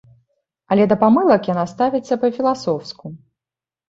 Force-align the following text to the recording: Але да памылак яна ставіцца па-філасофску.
Але 0.75 0.83
да 0.91 0.95
памылак 1.03 1.49
яна 1.49 1.65
ставіцца 1.73 2.17
па-філасофску. 2.23 3.13